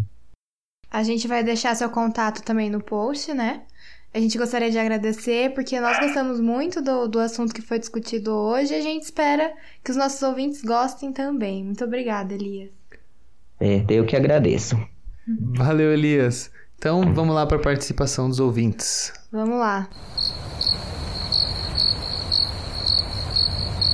[0.91, 3.63] A gente vai deixar seu contato também no post, né?
[4.13, 8.33] A gente gostaria de agradecer porque nós gostamos muito do, do assunto que foi discutido
[8.33, 9.53] hoje e a gente espera
[9.83, 11.65] que os nossos ouvintes gostem também.
[11.65, 12.71] Muito obrigada, Elias.
[13.59, 14.77] É, eu que agradeço.
[15.57, 16.51] Valeu, Elias.
[16.77, 19.13] Então vamos lá para a participação dos ouvintes.
[19.33, 19.89] Vamos lá.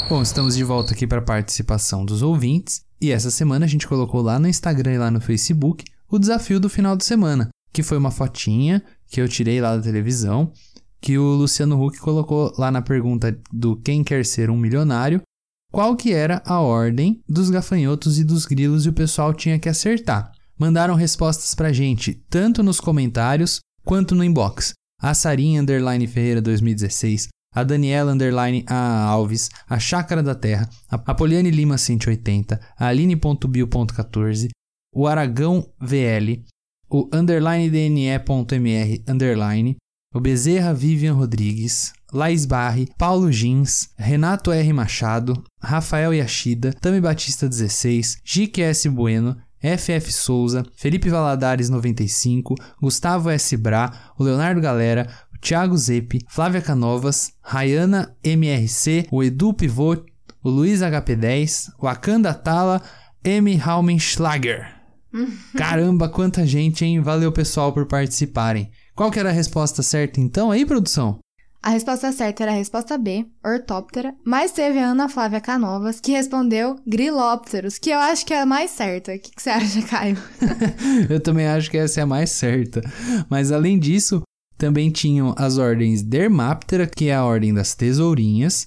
[0.08, 3.86] Bom, estamos de volta aqui para a participação dos ouvintes e essa semana a gente
[3.86, 7.84] colocou lá no Instagram e lá no Facebook o desafio do final de semana, que
[7.84, 10.52] foi uma fotinha que eu tirei lá da televisão,
[11.00, 15.22] que o Luciano Huck colocou lá na pergunta do quem quer ser um milionário,
[15.70, 19.68] qual que era a ordem dos gafanhotos e dos grilos e o pessoal tinha que
[19.68, 20.32] acertar.
[20.60, 24.74] Mandaram respostas pra gente, tanto nos comentários quanto no inbox.
[25.00, 31.14] A Sarinha Underline Ferreira 2016, a Daniela Underline A Alves, a Chácara da Terra, a
[31.14, 34.50] Poliane Lima 180, a Aline.bio.14,
[34.94, 36.44] o Aragão VL,
[36.90, 39.78] o underline DNE.mr underline,
[40.14, 44.72] o Bezerra Vivian Rodrigues, Lais Barre, Paulo Gins, Renato R.
[44.74, 53.56] Machado, Rafael Yashida, Tami Batista 16, GQS Bueno, FF Souza, Felipe Valadares 95, Gustavo S.
[53.56, 60.02] Bra, o Leonardo Galera, o Thiago Zepe, Flávia Canovas, Rayana MRC, o Edu Pivot,
[60.42, 62.80] o Luiz HP10, o Akanda Tala,
[63.22, 63.54] M.
[63.56, 64.74] Raumenschlager.
[65.56, 67.00] Caramba, quanta gente, hein?
[67.00, 68.70] Valeu, pessoal, por participarem.
[68.94, 71.18] Qual que era a resposta certa, então, aí, produção?
[71.62, 76.12] A resposta certa era a resposta B, ortóptera, mas teve a Ana Flávia Canovas, que
[76.12, 79.12] respondeu grilópteros, que eu acho que é a mais certa.
[79.12, 80.16] O que, que você acha, Caio?
[81.10, 82.80] eu também acho que essa é a mais certa.
[83.28, 84.22] Mas além disso,
[84.56, 88.66] também tinham as ordens Dermaptera, que é a ordem das tesourinhas,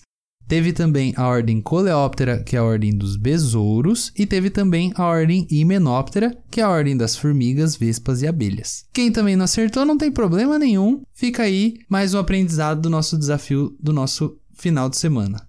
[0.53, 5.03] Teve também a ordem Coleóptera, que é a ordem dos besouros, e teve também a
[5.03, 8.85] ordem Hymenoptera, que é a ordem das formigas, vespas e abelhas.
[8.93, 13.17] Quem também não acertou não tem problema nenhum, fica aí mais um aprendizado do nosso
[13.17, 15.41] desafio do nosso final de semana.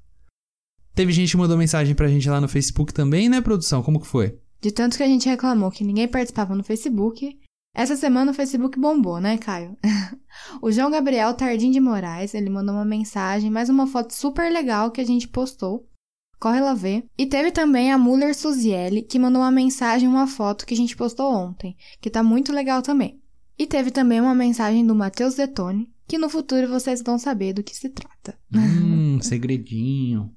[0.94, 3.82] Teve gente que mandou mensagem pra gente lá no Facebook também, né, produção?
[3.82, 4.38] Como que foi?
[4.58, 7.38] De tanto que a gente reclamou que ninguém participava no Facebook,
[7.74, 9.76] essa semana o Facebook bombou, né, Caio?
[10.62, 14.92] o João Gabriel Tardim de Moraes, ele mandou uma mensagem, mais uma foto super legal
[14.92, 15.88] que a gente postou.
[16.38, 17.04] Corre lá ver.
[17.18, 20.96] E teve também a Muller Suzielli, que mandou uma mensagem, uma foto que a gente
[20.96, 23.20] postou ontem, que tá muito legal também.
[23.58, 27.62] E teve também uma mensagem do Matheus Detone, que no futuro vocês vão saber do
[27.62, 28.38] que se trata.
[28.54, 30.32] Hum, segredinho.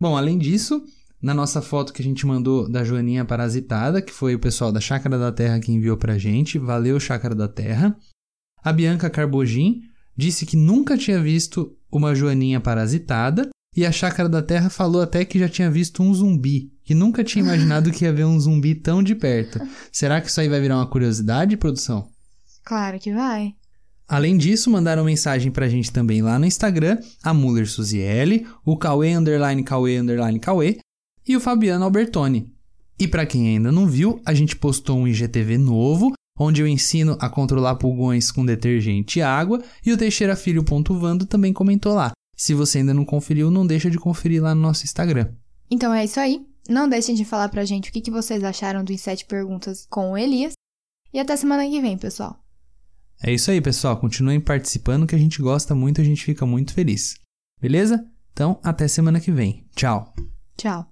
[0.00, 0.84] Bom, além disso,
[1.22, 4.80] na nossa foto que a gente mandou da Joaninha parasitada, que foi o pessoal da
[4.80, 6.58] Chácara da Terra que enviou pra gente.
[6.58, 7.96] Valeu, Chácara da Terra.
[8.62, 9.82] A Bianca Carbogin
[10.16, 13.48] disse que nunca tinha visto uma Joaninha parasitada.
[13.74, 17.24] E a Chácara da Terra falou até que já tinha visto um zumbi, que nunca
[17.24, 19.60] tinha imaginado que ia ver um zumbi tão de perto.
[19.90, 22.10] Será que isso aí vai virar uma curiosidade, produção?
[22.64, 23.54] Claro que vai.
[24.06, 29.14] Além disso, mandaram mensagem pra gente também lá no Instagram, a Muller Suzielli, o Cauê
[29.14, 30.78] underline Cauê underline Cauê
[31.26, 32.52] e o Fabiano Albertoni.
[32.98, 37.16] E para quem ainda não viu, a gente postou um IGTV novo, onde eu ensino
[37.20, 42.12] a controlar pulgões com detergente e água, e o Teixeira Filho.vando também comentou lá.
[42.36, 45.32] Se você ainda não conferiu, não deixa de conferir lá no nosso Instagram.
[45.70, 46.46] Então é isso aí.
[46.68, 50.16] Não deixem de falar pra gente o que vocês acharam dos sete perguntas com o
[50.16, 50.52] Elias.
[51.12, 52.38] E até semana que vem, pessoal.
[53.22, 53.96] É isso aí, pessoal.
[53.96, 57.14] Continuem participando que a gente gosta muito, a gente fica muito feliz.
[57.60, 58.04] Beleza?
[58.32, 59.64] Então, até semana que vem.
[59.76, 60.12] Tchau.
[60.56, 60.91] Tchau.